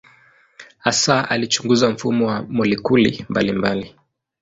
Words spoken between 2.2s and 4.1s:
wa molekuli mbalimbali.